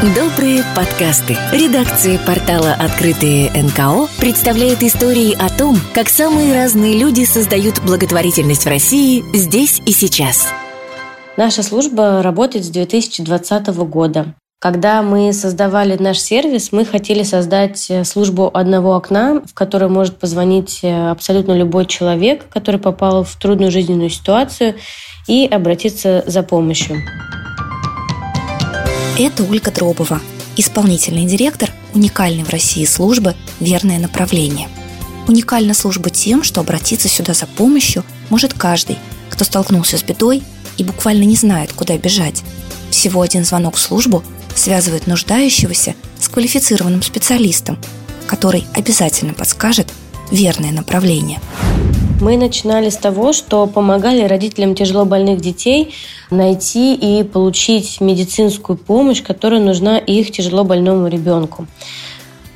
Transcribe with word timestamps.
Добрые 0.00 0.62
подкасты. 0.76 1.36
Редакция 1.50 2.20
портала 2.24 2.72
«Открытые 2.72 3.50
НКО» 3.50 4.06
представляет 4.20 4.84
истории 4.84 5.34
о 5.34 5.48
том, 5.48 5.76
как 5.92 6.08
самые 6.08 6.54
разные 6.54 6.96
люди 6.96 7.24
создают 7.24 7.82
благотворительность 7.82 8.64
в 8.64 8.68
России 8.68 9.24
здесь 9.34 9.82
и 9.86 9.90
сейчас. 9.90 10.46
Наша 11.36 11.64
служба 11.64 12.22
работает 12.22 12.64
с 12.64 12.68
2020 12.68 13.66
года. 13.88 14.36
Когда 14.60 15.02
мы 15.02 15.32
создавали 15.32 15.96
наш 16.00 16.20
сервис, 16.20 16.70
мы 16.70 16.84
хотели 16.84 17.24
создать 17.24 17.90
службу 18.04 18.52
одного 18.54 18.94
окна, 18.94 19.42
в 19.44 19.52
которой 19.52 19.90
может 19.90 20.16
позвонить 20.16 20.80
абсолютно 20.84 21.54
любой 21.54 21.86
человек, 21.86 22.48
который 22.48 22.78
попал 22.78 23.24
в 23.24 23.34
трудную 23.34 23.72
жизненную 23.72 24.10
ситуацию, 24.10 24.76
и 25.26 25.44
обратиться 25.44 26.22
за 26.26 26.44
помощью. 26.44 26.98
Это 29.20 29.42
Ольга 29.42 29.72
Дробова, 29.72 30.20
исполнительный 30.56 31.26
директор 31.26 31.72
уникальной 31.92 32.44
в 32.44 32.50
России 32.50 32.84
службы 32.84 33.34
«Верное 33.58 33.98
направление». 33.98 34.68
Уникальна 35.26 35.74
служба 35.74 36.08
тем, 36.08 36.44
что 36.44 36.60
обратиться 36.60 37.08
сюда 37.08 37.34
за 37.34 37.46
помощью 37.46 38.04
может 38.30 38.54
каждый, 38.54 38.96
кто 39.28 39.44
столкнулся 39.44 39.98
с 39.98 40.04
бедой 40.04 40.44
и 40.76 40.84
буквально 40.84 41.24
не 41.24 41.34
знает, 41.34 41.72
куда 41.72 41.98
бежать. 41.98 42.44
Всего 42.92 43.20
один 43.20 43.44
звонок 43.44 43.74
в 43.74 43.80
службу 43.80 44.22
связывает 44.54 45.08
нуждающегося 45.08 45.96
с 46.20 46.28
квалифицированным 46.28 47.02
специалистом, 47.02 47.76
который 48.28 48.68
обязательно 48.72 49.34
подскажет 49.34 49.92
верное 50.30 50.70
направление. 50.70 51.40
Мы 52.20 52.36
начинали 52.36 52.88
с 52.88 52.96
того, 52.96 53.32
что 53.32 53.66
помогали 53.68 54.24
родителям 54.24 54.74
тяжело 54.74 55.04
больных 55.04 55.40
детей 55.40 55.94
найти 56.30 56.94
и 56.94 57.22
получить 57.22 58.00
медицинскую 58.00 58.76
помощь, 58.76 59.22
которая 59.22 59.60
нужна 59.60 59.98
их 59.98 60.32
тяжело 60.32 60.64
больному 60.64 61.06
ребенку. 61.06 61.66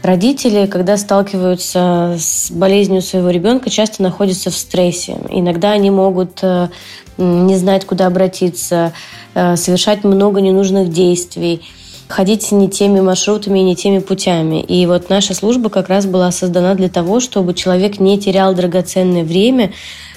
Родители, 0.02 0.66
когда 0.66 0.96
сталкиваются 0.96 2.16
с 2.18 2.50
болезнью 2.50 3.02
своего 3.02 3.30
ребенка, 3.30 3.70
часто 3.70 4.02
находятся 4.02 4.50
в 4.50 4.56
стрессе. 4.56 5.16
Иногда 5.28 5.70
они 5.70 5.90
могут 5.90 6.40
э, 6.42 6.68
не 7.16 7.56
знать, 7.56 7.84
куда 7.84 8.08
обратиться, 8.08 8.92
э, 9.34 9.54
совершать 9.54 10.02
много 10.02 10.40
ненужных 10.40 10.90
действий– 10.90 11.62
ходить 12.12 12.52
не 12.52 12.68
теми 12.68 13.00
маршрутами 13.00 13.60
не 13.60 13.74
теми 13.74 13.98
путями. 13.98 14.60
И 14.60 14.86
вот 14.86 15.08
наша 15.08 15.34
служба 15.34 15.70
как 15.70 15.88
раз 15.88 16.06
была 16.06 16.30
создана 16.30 16.74
для 16.74 16.88
того, 16.88 17.20
чтобы 17.20 17.54
человек 17.54 17.98
не 17.98 18.18
терял 18.18 18.54
драгоценное 18.54 19.24
время, 19.24 19.72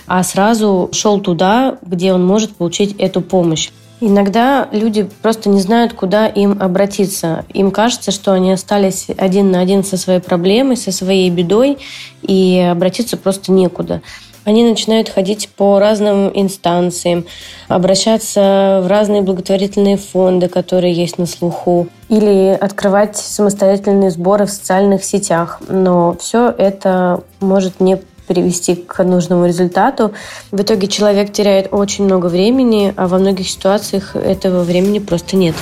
а 0.05 0.21
сразу 0.23 0.89
шел 0.91 1.19
туда, 1.19 1.77
где 1.81 2.13
он 2.13 2.25
может 2.25 2.55
получить 2.55 2.95
эту 2.97 3.21
помощь. 3.21 3.69
Иногда 4.01 4.67
люди 4.73 5.09
просто 5.21 5.47
не 5.49 5.61
знают, 5.61 5.93
куда 5.93 6.27
им 6.27 6.61
обратиться. 6.61 7.45
Им 7.53 7.71
кажется, 7.71 8.11
что 8.11 8.33
они 8.33 8.51
остались 8.51 9.07
один 9.17 9.51
на 9.51 9.61
один 9.61 9.85
со 9.85 9.95
своей 9.95 10.19
проблемой, 10.19 10.75
со 10.75 10.91
своей 10.91 11.29
бедой, 11.29 11.77
и 12.21 12.59
обратиться 12.59 13.15
просто 13.15 13.53
некуда 13.53 14.01
они 14.45 14.63
начинают 14.63 15.09
ходить 15.09 15.49
по 15.49 15.79
разным 15.79 16.31
инстанциям, 16.33 17.25
обращаться 17.67 18.79
в 18.83 18.87
разные 18.87 19.21
благотворительные 19.21 19.97
фонды, 19.97 20.47
которые 20.47 20.93
есть 20.93 21.17
на 21.17 21.25
слуху, 21.25 21.87
или 22.07 22.57
открывать 22.59 23.17
самостоятельные 23.17 24.11
сборы 24.11 24.45
в 24.45 24.51
социальных 24.51 25.03
сетях. 25.03 25.59
Но 25.67 26.15
все 26.19 26.53
это 26.55 27.23
может 27.39 27.79
не 27.79 27.99
привести 28.27 28.75
к 28.75 29.03
нужному 29.03 29.45
результату. 29.45 30.13
В 30.51 30.61
итоге 30.61 30.87
человек 30.87 31.31
теряет 31.31 31.69
очень 31.71 32.05
много 32.05 32.27
времени, 32.27 32.93
а 32.95 33.07
во 33.07 33.17
многих 33.17 33.49
ситуациях 33.49 34.15
этого 34.15 34.63
времени 34.63 34.99
просто 34.99 35.35
нет. 35.35 35.55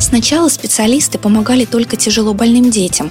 Сначала 0.00 0.48
специалисты 0.48 1.18
помогали 1.18 1.64
только 1.64 1.96
тяжело 1.96 2.34
больным 2.34 2.70
детям. 2.70 3.10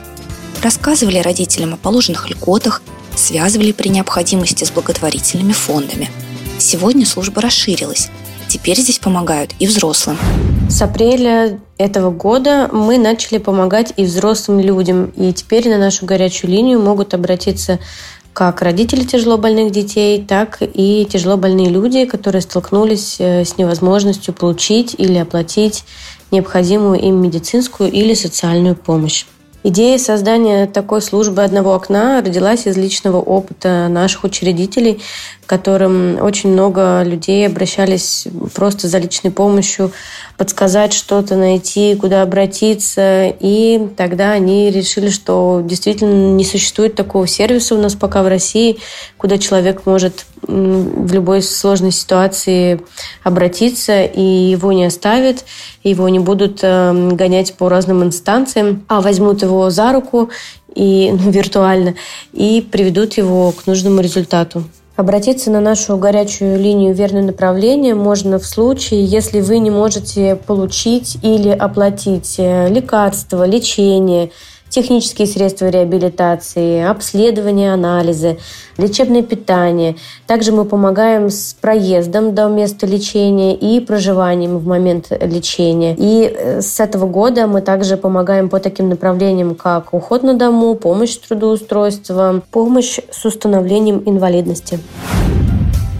Рассказывали 0.61 1.19
родителям 1.19 1.73
о 1.73 1.77
положенных 1.77 2.29
льготах, 2.29 2.81
связывали 3.15 3.71
при 3.71 3.89
необходимости 3.89 4.63
с 4.63 4.71
благотворительными 4.71 5.53
фондами. 5.53 6.09
Сегодня 6.57 7.05
служба 7.05 7.41
расширилась. 7.41 8.09
Теперь 8.47 8.79
здесь 8.79 8.99
помогают 8.99 9.51
и 9.59 9.67
взрослым. 9.67 10.17
С 10.69 10.81
апреля 10.81 11.59
этого 11.77 12.11
года 12.11 12.69
мы 12.71 12.97
начали 12.97 13.37
помогать 13.37 13.93
и 13.97 14.03
взрослым 14.05 14.59
людям. 14.59 15.05
И 15.15 15.33
теперь 15.33 15.69
на 15.69 15.77
нашу 15.77 16.05
горячую 16.05 16.51
линию 16.51 16.79
могут 16.79 17.13
обратиться 17.13 17.79
как 18.33 18.61
родители 18.61 19.03
тяжелобольных 19.03 19.71
детей, 19.71 20.23
так 20.23 20.57
и 20.61 21.07
тяжелобольные 21.09 21.69
люди, 21.69 22.05
которые 22.05 22.41
столкнулись 22.41 23.17
э, 23.19 23.45
с 23.45 23.57
невозможностью 23.57 24.33
получить 24.33 24.95
или 24.97 25.17
оплатить 25.17 25.83
необходимую 26.31 26.99
им 26.99 27.21
медицинскую 27.21 27.91
или 27.91 28.15
социальную 28.15 28.75
помощь. 28.75 29.25
Идея 29.65 29.97
создания 29.97 30.67
такой 30.67 31.01
службы 31.01 31.41
одного 31.41 31.73
окна 31.73 32.21
родилась 32.21 32.67
из 32.67 32.75
личного 32.75 33.21
опыта 33.21 33.87
наших 33.89 34.25
учредителей, 34.25 35.01
к 35.45 35.47
которым 35.47 36.21
очень 36.21 36.51
много 36.51 37.01
людей 37.03 37.47
обращались 37.47 38.27
просто 38.53 38.89
за 38.89 38.97
личной 38.97 39.31
помощью, 39.31 39.93
подсказать 40.37 40.91
что-то, 40.91 41.37
найти, 41.37 41.95
куда 41.95 42.23
обратиться. 42.23 43.33
И 43.39 43.87
тогда 43.95 44.31
они 44.31 44.69
решили, 44.69 45.09
что 45.09 45.61
действительно 45.63 46.33
не 46.33 46.43
существует 46.43 46.95
такого 46.95 47.25
сервиса 47.25 47.75
у 47.75 47.81
нас 47.81 47.95
пока 47.95 48.21
в 48.21 48.27
России, 48.27 48.79
куда 49.17 49.37
человек 49.37 49.85
может 49.85 50.25
в 50.53 51.13
любой 51.13 51.41
сложной 51.41 51.91
ситуации 51.91 52.81
обратиться, 53.23 54.03
и 54.03 54.21
его 54.21 54.71
не 54.71 54.85
оставят, 54.85 55.45
его 55.83 56.07
не 56.09 56.19
будут 56.19 56.59
эм, 56.61 57.15
гонять 57.15 57.55
по 57.55 57.69
разным 57.69 58.03
инстанциям, 58.03 58.83
а 58.87 59.01
возьмут 59.01 59.41
его 59.41 59.69
за 59.69 59.91
руку 59.91 60.29
и 60.75 61.11
ну, 61.23 61.31
виртуально 61.31 61.95
и 62.33 62.61
приведут 62.61 63.13
его 63.13 63.51
к 63.51 63.65
нужному 63.65 64.01
результату. 64.01 64.63
Обратиться 64.95 65.49
на 65.49 65.59
нашу 65.59 65.97
горячую 65.97 66.59
линию 66.59 66.93
верное 66.93 67.23
направление 67.23 67.95
можно 67.95 68.37
в 68.37 68.45
случае, 68.45 69.03
если 69.03 69.41
вы 69.41 69.57
не 69.57 69.71
можете 69.71 70.35
получить 70.35 71.17
или 71.23 71.49
оплатить 71.49 72.35
э, 72.37 72.69
лекарства, 72.69 73.47
лечение, 73.47 74.29
технические 74.73 75.27
средства 75.27 75.69
реабилитации, 75.69 76.81
обследование, 76.81 77.73
анализы, 77.73 78.39
лечебное 78.77 79.21
питание. 79.21 79.95
Также 80.25 80.51
мы 80.51 80.65
помогаем 80.65 81.29
с 81.29 81.53
проездом 81.53 82.33
до 82.33 82.47
места 82.47 82.87
лечения 82.87 83.55
и 83.55 83.79
проживанием 83.79 84.57
в 84.57 84.65
момент 84.65 85.11
лечения. 85.11 85.95
И 85.97 86.23
э, 86.23 86.61
с 86.61 86.79
этого 86.79 87.05
года 87.05 87.45
мы 87.45 87.61
также 87.61 87.97
помогаем 87.97 88.49
по 88.49 88.59
таким 88.59 88.89
направлениям, 88.89 89.53
как 89.53 89.93
уход 89.93 90.23
на 90.23 90.33
дому, 90.33 90.73
помощь 90.73 91.11
с 91.11 91.19
трудоустройством, 91.19 92.41
помощь 92.49 92.99
с 93.11 93.25
установлением 93.25 94.01
инвалидности. 94.07 94.79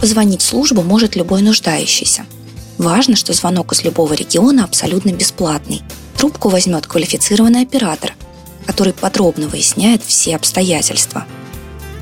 Позвонить 0.00 0.42
в 0.42 0.46
службу 0.46 0.82
может 0.82 1.14
любой 1.14 1.42
нуждающийся. 1.42 2.22
Важно, 2.76 3.14
что 3.14 3.32
звонок 3.32 3.72
из 3.72 3.84
любого 3.84 4.14
региона 4.14 4.64
абсолютно 4.64 5.12
бесплатный. 5.12 5.82
Трубку 6.16 6.48
возьмет 6.48 6.88
квалифицированный 6.88 7.62
оператор– 7.62 8.14
который 8.66 8.92
подробно 8.92 9.48
выясняет 9.48 10.02
все 10.02 10.36
обстоятельства. 10.36 11.26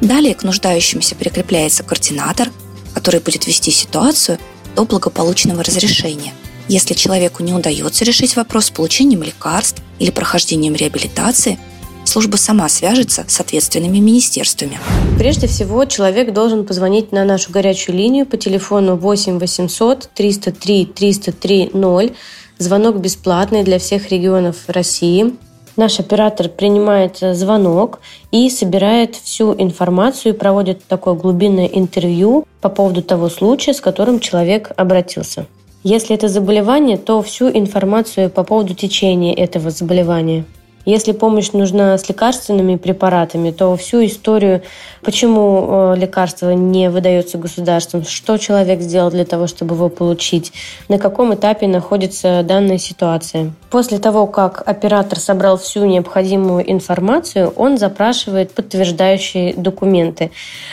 Далее 0.01 0.35
к 0.35 0.43
нуждающимся 0.43 1.15
прикрепляется 1.15 1.83
координатор, 1.83 2.51
который 2.95 3.21
будет 3.21 3.47
вести 3.47 3.71
ситуацию 3.71 4.39
до 4.75 4.85
благополучного 4.85 5.63
разрешения. 5.63 6.35
Если 6.69 6.95
человеку 6.95 7.43
не 7.43 7.53
удается 7.53 8.05
решить 8.05 8.37
вопрос 8.37 8.67
с 8.67 8.71
получением 8.71 9.23
лекарств 9.23 9.83
или 9.99 10.11
прохождением 10.11 10.75
реабилитации, 10.75 11.59
служба 12.05 12.37
сама 12.37 12.69
свяжется 12.69 13.25
с 13.29 13.41
ответственными 13.41 13.99
министерствами. 13.99 14.79
Прежде 15.19 15.47
всего, 15.47 15.85
человек 15.85 16.33
должен 16.33 16.65
позвонить 16.65 17.13
на 17.13 17.25
нашу 17.25 17.53
горячую 17.53 17.97
линию 17.97 18.27
по 18.27 18.37
телефону 18.37 18.97
8 18.97 19.39
800 19.39 20.11
303 20.15 20.87
303 20.87 21.71
0. 21.73 22.13
Звонок 22.59 23.01
бесплатный 23.01 23.65
для 23.65 23.79
всех 23.79 24.11
регионов 24.11 24.57
России. 24.69 25.35
Наш 25.77 26.01
оператор 26.01 26.49
принимает 26.49 27.23
э, 27.23 27.33
звонок 27.35 28.01
и 28.31 28.51
собирает 28.51 29.17
всю 29.17 29.55
информацию 29.55 30.35
проводит 30.35 30.85
такое 30.85 31.15
глубинное 31.15 31.67
интервью 31.67 32.47
по 32.61 32.69
поводу 32.69 33.03
того 33.03 33.31
случая, 33.31 33.73
с 33.73 33.81
которым 33.81 34.21
человек 34.21 34.73
обратился. 34.77 35.47
Если 35.83 36.15
это 36.15 36.29
заболевание, 36.29 36.99
то 36.99 37.23
всю 37.23 37.49
информацию 37.49 38.31
по 38.31 38.45
поводу 38.45 38.75
течения 38.75 39.35
этого 39.35 39.71
заболевания. 39.71 40.45
Если 40.85 41.13
помощь 41.13 41.53
нужна 41.53 41.97
с 41.97 42.09
лекарственными 42.09 42.77
препаратами, 42.77 43.51
то 43.51 43.77
всю 43.77 44.05
историю, 44.05 44.63
почему 45.03 45.93
э, 45.95 45.97
лекарство 45.97 46.51
не 46.51 46.91
выдается 46.91 47.39
государством, 47.39 48.05
что 48.05 48.37
человек 48.37 48.81
сделал 48.81 49.11
для 49.11 49.25
того, 49.25 49.47
чтобы 49.47 49.77
его 49.77 49.89
получить, 49.89 50.53
на 50.89 50.99
каком 50.99 51.35
этапе 51.35 51.69
находится 51.69 52.43
данная 52.43 52.79
ситуация. 52.79 53.53
После 53.71 53.99
того, 53.99 54.27
как 54.27 54.63
оператор 54.67 55.19
собрал 55.19 55.57
всю 55.57 55.85
необходимую 55.87 56.71
информацию, 56.71 57.53
он 57.57 57.79
запрашивает 57.79 58.53
подтверждающие 58.53 59.55
документы. 59.55 60.31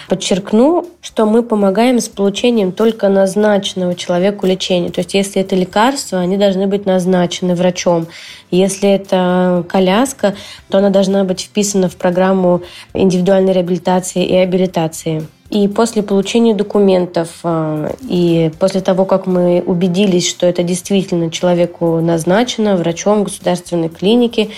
Подчеркну, 0.09 0.85
что 1.01 1.25
мы 1.25 1.43
помогаем 1.43 1.99
с 1.99 2.09
получением 2.09 2.71
только 2.71 3.09
назначенного 3.09 3.95
человеку 3.95 4.47
лечения. 4.47 4.89
То 4.89 4.99
есть, 4.99 5.13
если 5.13 5.41
это 5.41 5.55
лекарства, 5.55 6.19
они 6.19 6.37
должны 6.37 6.67
быть 6.67 6.85
назначены 6.85 7.55
врачом. 7.55 8.07
Если 8.51 8.89
это 8.89 9.63
коляска, 9.99 10.35
то 10.69 10.77
она 10.77 10.89
должна 10.89 11.23
быть 11.23 11.41
вписана 11.41 11.89
в 11.89 11.95
программу 11.95 12.61
индивидуальной 12.93 13.53
реабилитации 13.53 14.25
и 14.25 14.35
абилитации. 14.35 15.25
И 15.49 15.67
после 15.67 16.03
получения 16.03 16.53
документов, 16.53 17.29
а, 17.43 17.91
и 18.07 18.51
после 18.59 18.81
того, 18.81 19.05
как 19.05 19.25
мы 19.25 19.63
убедились, 19.65 20.29
что 20.29 20.45
это 20.45 20.61
действительно 20.61 21.31
человеку 21.31 21.99
назначено 22.01 22.75
врачом 22.75 23.23
государственной 23.23 23.89
клиники, 23.89 24.51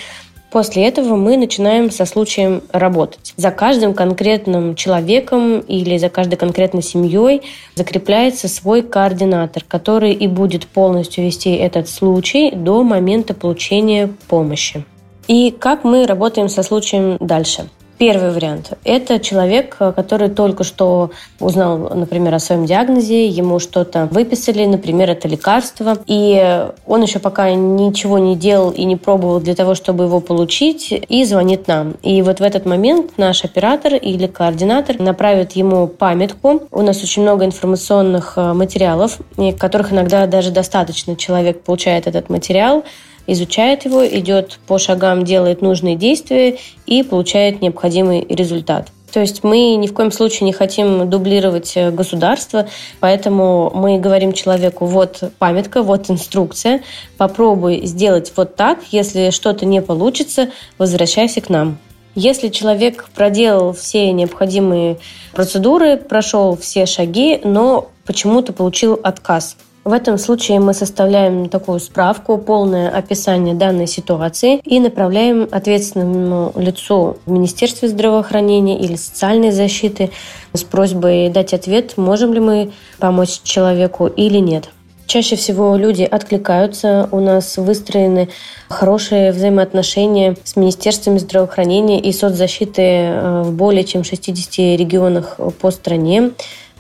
После 0.51 0.85
этого 0.85 1.15
мы 1.15 1.37
начинаем 1.37 1.89
со 1.89 2.05
случаем 2.05 2.61
работать. 2.73 3.33
За 3.37 3.51
каждым 3.51 3.93
конкретным 3.93 4.75
человеком 4.75 5.61
или 5.61 5.97
за 5.97 6.09
каждой 6.09 6.35
конкретной 6.35 6.83
семьей 6.83 7.43
закрепляется 7.75 8.49
свой 8.49 8.81
координатор, 8.81 9.63
который 9.65 10.11
и 10.11 10.27
будет 10.27 10.67
полностью 10.67 11.23
вести 11.23 11.51
этот 11.51 11.87
случай 11.87 12.51
до 12.51 12.83
момента 12.83 13.33
получения 13.33 14.09
помощи. 14.27 14.83
И 15.27 15.51
как 15.51 15.83
мы 15.83 16.05
работаем 16.05 16.49
со 16.49 16.63
случаем 16.63 17.17
дальше? 17.19 17.69
Первый 18.01 18.31
вариант– 18.31 18.71
это 18.83 19.19
человек, 19.19 19.77
который 19.77 20.29
только 20.29 20.63
что 20.63 21.11
узнал, 21.39 21.77
например, 21.93 22.33
о 22.33 22.39
своем 22.39 22.65
диагнозе, 22.65 23.27
ему 23.27 23.59
что-то 23.59 24.07
выписали, 24.07 24.65
например, 24.65 25.11
это 25.11 25.27
лекарство, 25.27 25.99
и 26.07 26.65
он 26.87 27.03
еще 27.03 27.19
пока 27.19 27.51
ничего 27.51 28.17
не 28.17 28.35
делал 28.35 28.71
и 28.71 28.85
не 28.85 28.95
пробовал 28.95 29.39
для 29.39 29.53
того, 29.53 29.75
чтобы 29.75 30.05
его 30.05 30.19
получить, 30.19 30.91
и 30.91 31.23
звонит 31.25 31.67
нам. 31.67 31.93
И 32.01 32.23
вот 32.23 32.39
в 32.39 32.41
этот 32.41 32.65
момент 32.65 33.19
наш 33.19 33.45
оператор 33.45 33.93
или 33.93 34.25
координатор 34.25 34.99
направит 34.99 35.51
ему 35.51 35.85
памятку. 35.85 36.63
У 36.71 36.81
нас 36.81 37.03
очень 37.03 37.21
много 37.21 37.45
информационных 37.45 38.33
э, 38.35 38.53
материалов, 38.53 39.19
которых 39.59 39.93
иногда 39.93 40.25
даже 40.25 40.49
достаточно. 40.49 41.15
Человек 41.15 41.61
получает 41.61 42.07
этот 42.07 42.31
материал, 42.31 42.83
изучает 43.27 43.85
его, 43.85 44.05
идет 44.07 44.59
по 44.67 44.77
шагам, 44.77 45.23
делает 45.23 45.61
нужные 45.61 45.95
действия 45.95 46.57
и 46.85 47.03
получает 47.03 47.61
необходимый 47.61 48.25
результат. 48.27 48.91
То 49.11 49.19
есть 49.19 49.43
мы 49.43 49.75
ни 49.75 49.87
в 49.87 49.93
коем 49.93 50.11
случае 50.11 50.45
не 50.45 50.53
хотим 50.53 51.09
дублировать 51.09 51.73
э, 51.75 51.91
государство, 51.91 52.67
поэтому 52.99 53.71
мы 53.73 53.99
говорим 53.99 54.31
человеку, 54.31 54.85
вот 54.85 55.23
памятка, 55.37 55.83
вот 55.83 56.09
инструкция, 56.09 56.81
попробуй 57.17 57.85
сделать 57.85 58.31
вот 58.35 58.55
так, 58.55 58.79
если 58.91 59.31
что-то 59.31 59.65
не 59.65 59.81
получится, 59.81 60.49
возвращайся 60.77 61.41
к 61.41 61.49
нам. 61.49 61.77
Если 62.15 62.49
человек 62.49 63.09
проделал 63.15 63.73
все 63.73 64.11
необходимые 64.11 64.97
процедуры, 65.33 65.97
прошел 65.97 66.57
все 66.57 66.85
шаги, 66.85 67.39
но 67.43 67.89
почему-то 68.05 68.53
получил 68.53 68.99
отказ– 69.01 69.57
в 69.83 69.93
этом 69.93 70.19
случае 70.19 70.59
мы 70.59 70.73
составляем 70.75 71.49
такую 71.49 71.79
справку, 71.79 72.37
полное 72.37 72.89
описание 72.89 73.55
данной 73.55 73.87
ситуации 73.87 74.61
и 74.63 74.79
направляем 74.79 75.47
ответственному 75.49 76.53
лицу 76.55 77.17
в 77.25 77.31
Министерстве 77.31 77.89
здравоохранения 77.89 78.79
или 78.79 78.95
социальной 78.95 79.51
защиты 79.51 80.11
с 80.53 80.63
просьбой 80.63 81.29
дать 81.29 81.53
ответ, 81.53 81.97
можем 81.97 82.33
ли 82.33 82.39
мы 82.39 82.71
помочь 82.99 83.41
человеку 83.43 84.05
или 84.05 84.37
нет. 84.37 84.69
Чаще 85.07 85.35
всего 85.35 85.75
люди 85.75 86.03
откликаются. 86.03 87.09
У 87.11 87.19
нас 87.19 87.57
выстроены 87.57 88.29
хорошие 88.69 89.33
взаимоотношения 89.33 90.37
с 90.43 90.55
Министерствами 90.55 91.17
здравоохранения 91.17 91.99
и 91.99 92.13
соцзащиты 92.13 92.81
э, 92.81 93.41
в 93.43 93.51
более 93.51 93.83
чем 93.83 94.05
60 94.05 94.79
регионах 94.79 95.37
по 95.59 95.69
стране. 95.71 96.31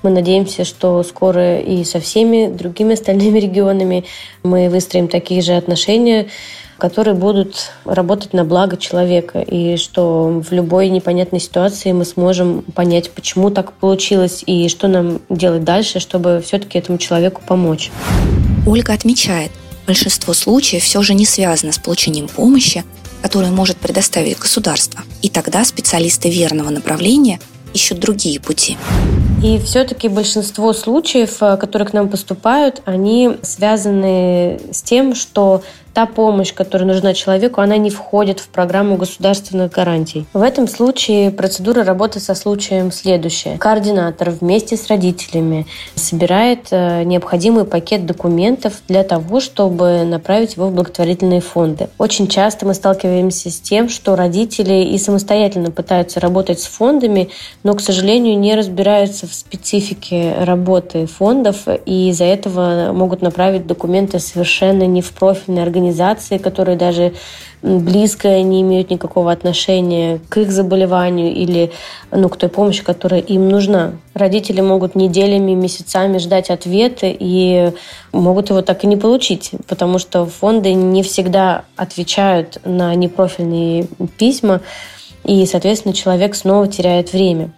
Мы 0.03 0.09
надеемся, 0.09 0.65
что 0.65 1.03
скоро 1.03 1.59
и 1.59 1.83
со 1.83 1.99
всеми 1.99 2.47
другими 2.47 2.93
остальными 2.93 3.39
регионами 3.39 4.05
мы 4.43 4.69
выстроим 4.69 5.07
такие 5.07 5.41
же 5.41 5.53
отношения, 5.53 6.27
которые 6.77 7.13
будут 7.13 7.71
работать 7.85 8.33
на 8.33 8.43
благо 8.43 8.75
человека, 8.75 9.39
и 9.39 9.77
что 9.77 10.41
в 10.43 10.51
любой 10.51 10.89
непонятной 10.89 11.39
ситуации 11.39 11.91
мы 11.91 12.05
сможем 12.05 12.63
понять, 12.63 13.11
почему 13.11 13.51
так 13.51 13.73
получилось, 13.73 14.43
и 14.47 14.67
что 14.67 14.87
нам 14.87 15.21
делать 15.29 15.63
дальше, 15.63 15.99
чтобы 15.99 16.41
все-таки 16.43 16.79
этому 16.79 16.97
человеку 16.97 17.43
помочь. 17.45 17.91
Ольга 18.65 18.93
отмечает, 18.93 19.51
большинство 19.85 20.33
случаев 20.33 20.83
все 20.83 21.03
же 21.03 21.13
не 21.13 21.25
связано 21.25 21.71
с 21.71 21.77
получением 21.77 22.27
помощи, 22.27 22.83
которую 23.21 23.53
может 23.53 23.77
предоставить 23.77 24.39
государство. 24.39 25.01
И 25.21 25.29
тогда 25.29 25.63
специалисты 25.63 26.31
верного 26.31 26.71
направления 26.71 27.39
ищут 27.73 27.99
другие 27.99 28.39
пути. 28.39 28.77
И 29.43 29.57
все-таки 29.57 30.07
большинство 30.07 30.71
случаев, 30.71 31.37
э, 31.41 31.57
которые 31.57 31.87
к 31.87 31.93
нам 31.93 32.09
поступают, 32.09 32.81
они 32.85 33.37
связаны 33.41 34.61
с 34.71 34.83
тем, 34.83 35.15
что 35.15 35.63
та 35.93 36.05
помощь, 36.05 36.53
которая 36.53 36.87
нужна 36.87 37.13
человеку, 37.13 37.61
она 37.61 37.77
не 37.77 37.89
входит 37.89 38.39
в 38.39 38.47
программу 38.47 38.97
государственных 38.97 39.71
гарантий. 39.71 40.25
В 40.33 40.41
этом 40.41 40.67
случае 40.67 41.31
процедура 41.31 41.83
работы 41.83 42.19
со 42.19 42.33
случаем 42.35 42.91
следующая. 42.91 43.57
Координатор 43.57 44.29
вместе 44.29 44.77
с 44.77 44.87
родителями 44.87 45.67
собирает 45.95 46.67
э, 46.71 47.03
необходимый 47.03 47.65
пакет 47.65 48.05
документов 48.05 48.81
для 48.87 49.03
того, 49.03 49.39
чтобы 49.39 50.03
направить 50.05 50.55
его 50.55 50.67
в 50.67 50.73
благотворительные 50.73 51.41
фонды. 51.41 51.89
Очень 51.97 52.27
часто 52.27 52.65
мы 52.65 52.73
сталкиваемся 52.73 53.49
с 53.49 53.59
тем, 53.59 53.89
что 53.89 54.15
родители 54.15 54.85
и 54.85 54.97
самостоятельно 54.97 55.71
пытаются 55.71 56.19
работать 56.19 56.59
с 56.59 56.65
фондами, 56.65 57.29
но, 57.63 57.73
к 57.73 57.81
сожалению, 57.81 58.39
не 58.39 58.55
разбираются 58.55 59.27
в 59.27 59.33
специфике 59.33 60.35
работы 60.43 61.05
фондов, 61.05 61.67
и 61.85 62.09
из-за 62.09 62.25
этого 62.25 62.91
могут 62.93 63.21
направить 63.21 63.67
документы 63.67 64.19
совершенно 64.19 64.83
не 64.83 65.01
в 65.01 65.11
профильные 65.11 65.63
организации 65.63 65.80
организации, 65.81 66.37
которые 66.37 66.77
даже 66.77 67.13
близко 67.61 68.41
не 68.41 68.61
имеют 68.61 68.89
никакого 68.89 69.31
отношения 69.31 70.19
к 70.29 70.37
их 70.37 70.51
заболеванию 70.51 71.33
или 71.33 71.71
ну, 72.11 72.27
к 72.29 72.37
той 72.37 72.49
помощи, 72.49 72.83
которая 72.83 73.21
им 73.21 73.49
нужна. 73.49 73.93
Родители 74.15 74.61
могут 74.61 74.95
неделями, 74.95 75.51
месяцами 75.51 76.17
ждать 76.17 76.49
ответы 76.49 77.15
и 77.19 77.71
могут 78.11 78.49
его 78.49 78.61
так 78.61 78.83
и 78.83 78.87
не 78.87 78.97
получить, 78.97 79.51
потому 79.67 79.99
что 79.99 80.25
фонды 80.25 80.73
не 80.73 81.03
всегда 81.03 81.65
отвечают 81.75 82.59
на 82.65 82.95
непрофильные 82.95 83.87
письма, 84.17 84.61
и, 85.23 85.45
соответственно, 85.45 85.93
человек 85.93 86.33
снова 86.33 86.67
теряет 86.67 87.13
время. 87.13 87.51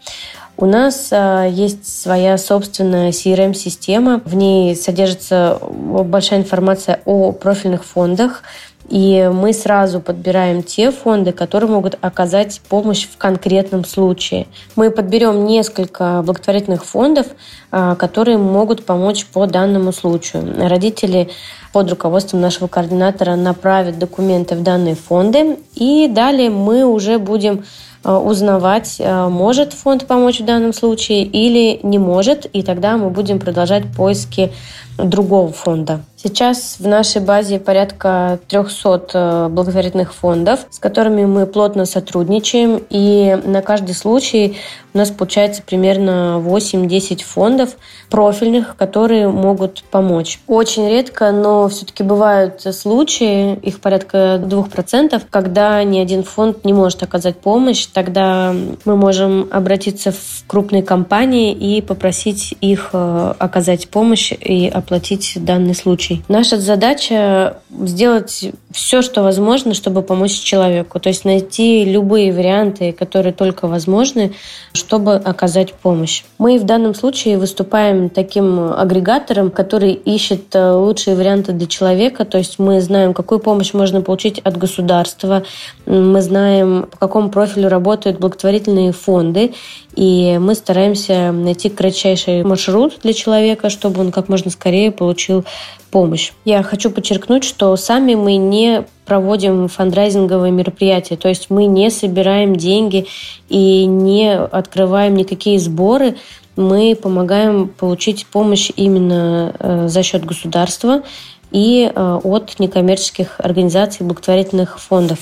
У 0.55 0.65
нас 0.65 1.09
а, 1.11 1.45
есть 1.45 2.01
своя 2.01 2.37
собственная 2.37 3.09
CRM-система. 3.09 4.21
В 4.23 4.35
ней 4.35 4.75
содержится 4.75 5.59
большая 5.61 6.39
информация 6.39 7.01
о 7.05 7.31
профильных 7.31 7.83
фондах. 7.83 8.43
И 8.89 9.29
мы 9.33 9.53
сразу 9.53 10.01
подбираем 10.01 10.61
те 10.61 10.91
фонды, 10.91 11.31
которые 11.31 11.69
могут 11.69 11.97
оказать 12.01 12.61
помощь 12.67 13.07
в 13.07 13.17
конкретном 13.17 13.85
случае. 13.85 14.45
Мы 14.75 14.91
подберем 14.91 15.45
несколько 15.45 16.21
благотворительных 16.23 16.85
фондов, 16.85 17.27
а, 17.71 17.95
которые 17.95 18.37
могут 18.37 18.85
помочь 18.85 19.25
по 19.25 19.47
данному 19.47 19.93
случаю. 19.93 20.53
Родители 20.69 21.29
под 21.71 21.89
руководством 21.89 22.41
нашего 22.41 22.67
координатора 22.67 23.35
направят 23.35 23.97
документы 23.97 24.55
в 24.55 24.61
данные 24.61 24.95
фонды, 24.95 25.57
и 25.73 26.07
далее 26.07 26.51
мы 26.51 26.85
уже 26.85 27.17
будем 27.17 27.63
узнавать, 28.11 28.97
э, 28.99 29.27
может 29.27 29.73
фонд 29.73 30.07
помочь 30.07 30.39
в 30.39 30.45
данном 30.45 30.73
случае 30.73 31.23
или 31.23 31.79
не 31.83 31.99
может, 31.99 32.45
и 32.51 32.61
тогда 32.61 32.97
мы 32.97 33.09
будем 33.09 33.39
продолжать 33.39 33.83
поиски 33.95 34.51
другого 34.97 35.51
фонда. 35.51 36.01
Сейчас 36.23 36.77
в 36.79 36.87
нашей 36.87 37.21
базе 37.21 37.59
порядка 37.59 38.39
300 38.47 39.07
э, 39.13 39.47
благотворительных 39.49 40.13
фондов, 40.13 40.61
с 40.69 40.79
которыми 40.79 41.25
мы 41.25 41.45
плотно 41.45 41.85
сотрудничаем, 41.85 42.81
и 42.89 43.37
на 43.43 43.61
каждый 43.61 43.93
случай 43.93 44.55
у 44.93 44.99
нас 44.99 45.09
получается 45.09 45.63
примерно 45.65 46.41
8-10 46.41 47.23
фондов 47.23 47.75
профильных, 48.09 48.77
которые 48.77 49.27
могут 49.27 49.83
помочь. 49.91 50.39
Очень 50.47 50.87
редко, 50.87 51.31
но 51.31 51.67
все-таки 51.67 52.03
бывают 52.03 52.61
случаи, 52.61 53.55
их 53.55 53.81
порядка 53.81 54.39
2%, 54.41 55.21
когда 55.29 55.83
ни 55.83 55.99
один 55.99 56.23
фонд 56.23 56.63
не 56.63 56.71
может 56.71 57.03
оказать 57.03 57.37
помощь. 57.37 57.87
Тогда 57.87 58.55
мы 58.85 58.95
можем 58.95 59.49
обратиться 59.51 60.11
в 60.11 60.45
крупные 60.47 60.83
компании 60.83 61.51
и 61.51 61.81
попросить 61.81 62.55
их 62.61 62.91
э, 62.93 63.33
оказать 63.39 63.89
помощь 63.89 64.31
и 64.31 64.67
оплатить 64.83 65.33
данный 65.35 65.75
случай. 65.75 66.21
Наша 66.27 66.57
задача 66.57 67.57
сделать 67.81 68.51
все, 68.71 69.01
что 69.01 69.23
возможно, 69.23 69.73
чтобы 69.73 70.01
помочь 70.01 70.39
человеку. 70.39 70.99
То 70.99 71.09
есть 71.09 71.25
найти 71.25 71.85
любые 71.85 72.33
варианты, 72.33 72.91
которые 72.91 73.33
только 73.33 73.67
возможны, 73.67 74.33
чтобы 74.73 75.15
оказать 75.15 75.73
помощь. 75.73 76.23
Мы 76.37 76.57
в 76.57 76.63
данном 76.65 76.95
случае 76.95 77.37
выступаем 77.37 78.09
таким 78.09 78.73
агрегатором, 78.73 79.51
который 79.51 79.93
ищет 79.93 80.55
э, 80.55 80.71
лучшие 80.71 81.15
варианты 81.15 81.53
для 81.53 81.67
человека. 81.67 82.25
То 82.25 82.37
есть 82.39 82.59
мы 82.59 82.81
знаем, 82.81 83.13
какую 83.13 83.39
помощь 83.39 83.73
можно 83.73 84.01
получить 84.01 84.39
от 84.39 84.57
государства, 84.57 85.43
мы 85.85 86.21
знаем, 86.21 86.87
по 86.91 86.97
какому 86.97 87.29
профилю 87.29 87.69
работают 87.69 88.19
благотворительные 88.19 88.91
фонды, 88.91 89.53
и 89.95 90.37
мы 90.39 90.55
стараемся 90.55 91.31
найти 91.31 91.69
кратчайший 91.69 92.43
маршрут 92.43 92.99
для 93.03 93.13
человека, 93.13 93.69
чтобы 93.69 94.01
он 94.01 94.11
как 94.11 94.27
можно 94.29 94.49
скорее 94.49 94.72
получил 94.91 95.45
помощь. 95.91 96.31
Я 96.43 96.63
хочу 96.63 96.89
подчеркнуть, 96.89 97.43
что 97.43 97.75
сами 97.75 98.15
мы 98.15 98.37
не 98.37 98.85
проводим 99.05 99.67
фандрайзинговые 99.67 100.51
мероприятия, 100.51 101.17
то 101.17 101.29
есть 101.29 101.49
мы 101.49 101.65
не 101.65 101.89
собираем 101.91 102.55
деньги 102.55 103.05
и 103.49 103.85
не 103.85 104.35
открываем 104.35 105.15
никакие 105.15 105.59
сборы, 105.59 106.15
мы 106.55 106.95
помогаем 106.95 107.67
получить 107.67 108.25
помощь 108.27 108.71
именно 108.75 109.55
э, 109.59 109.87
за 109.87 110.03
счет 110.03 110.25
государства 110.25 111.03
и 111.51 111.91
э, 111.93 112.19
от 112.23 112.59
некоммерческих 112.59 113.35
организаций, 113.39 114.05
благотворительных 114.05 114.79
фондов. 114.79 115.19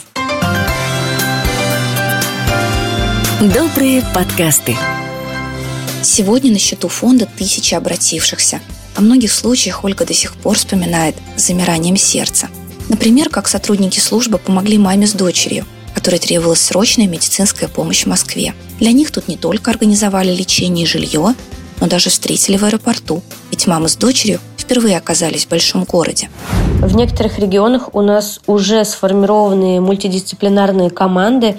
Добрые 3.41 4.03
подкасты. 4.13 4.75
Сегодня 6.03 6.51
на 6.51 6.59
счету 6.59 6.87
фонда 6.87 7.27
тысячи 7.37 7.73
обратившихся. 7.73 8.61
О 8.95 9.01
многих 9.01 9.31
случаях 9.31 9.83
Ольга 9.83 10.05
до 10.05 10.13
сих 10.13 10.35
пор 10.35 10.57
вспоминает 10.57 11.15
с 11.37 11.47
замиранием 11.47 11.97
сердца. 11.97 12.49
Например, 12.89 13.29
как 13.29 13.47
сотрудники 13.47 13.99
службы 13.99 14.37
помогли 14.37 14.77
маме 14.77 15.07
с 15.07 15.13
дочерью, 15.13 15.65
которой 15.95 16.19
требовалась 16.19 16.61
срочная 16.61 17.07
медицинская 17.07 17.69
помощь 17.69 18.03
в 18.03 18.07
Москве. 18.07 18.53
Для 18.79 18.91
них 18.91 19.11
тут 19.11 19.27
не 19.27 19.37
только 19.37 19.71
организовали 19.71 20.35
лечение 20.35 20.83
и 20.83 20.87
жилье, 20.87 21.35
но 21.79 21.87
даже 21.87 22.09
встретили 22.09 22.57
в 22.57 22.63
аэропорту, 22.63 23.23
ведь 23.49 23.67
мама 23.67 23.87
с 23.87 23.95
дочерью 23.95 24.39
впервые 24.71 24.97
оказались 24.97 25.45
в 25.45 25.49
большом 25.49 25.83
городе. 25.83 26.29
В 26.79 26.95
некоторых 26.95 27.39
регионах 27.39 27.93
у 27.93 28.01
нас 28.01 28.39
уже 28.47 28.85
сформированы 28.85 29.81
мультидисциплинарные 29.81 30.89
команды, 30.89 31.57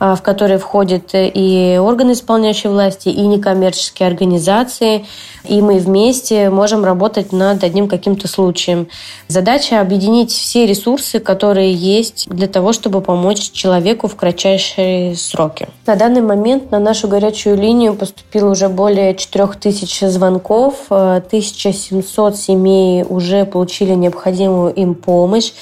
а, 0.00 0.16
в 0.16 0.22
которые 0.22 0.58
входят 0.58 1.10
и 1.12 1.78
органы 1.80 2.12
исполняющей 2.12 2.68
власти, 2.68 3.10
и 3.10 3.20
некоммерческие 3.26 4.08
организации, 4.08 5.06
и 5.44 5.62
мы 5.62 5.78
вместе 5.78 6.50
можем 6.50 6.84
работать 6.84 7.32
над 7.32 7.62
одним 7.62 7.86
каким-то 7.86 8.26
случаем. 8.26 8.88
Задача 9.28 9.80
объединить 9.80 10.32
все 10.32 10.66
ресурсы, 10.66 11.20
которые 11.20 11.72
есть 11.72 12.26
для 12.28 12.48
того, 12.48 12.72
чтобы 12.72 13.02
помочь 13.02 13.50
человеку 13.52 14.08
в 14.08 14.16
кратчайшие 14.16 15.14
сроки. 15.14 15.68
На 15.86 15.94
данный 15.94 16.22
момент 16.22 16.72
на 16.72 16.80
нашу 16.80 17.06
горячую 17.06 17.56
линию 17.56 17.94
поступило 17.94 18.50
уже 18.50 18.68
более 18.68 19.14
4000 19.14 20.06
звонков, 20.06 20.86
1700 20.88 22.36
семей 22.54 23.04
уже 23.08 23.44
получили 23.44 23.94
необходимую 23.94 24.72
им 24.72 24.94
помощь. 24.94 25.52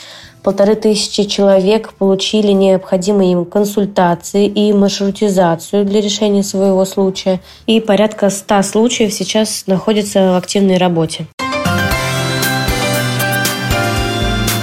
Полторы 0.43 0.75
тысячи 0.75 1.25
человек 1.25 1.95
получили 1.95 2.51
необходимые 2.53 3.33
им 3.33 3.45
консультации 3.45 4.47
и 4.47 4.73
маршрутизацию 4.73 5.85
для 5.85 6.01
решения 6.01 6.43
своего 6.43 6.85
случая. 6.85 7.41
И 7.67 7.81
порядка 7.81 8.29
ста 8.29 8.63
случаев 8.63 9.13
сейчас 9.13 9.65
находятся 9.67 10.33
в 10.33 10.37
активной 10.37 10.79
работе. 10.79 11.27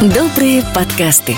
Добрые 0.02 0.64
подкасты. 0.76 1.36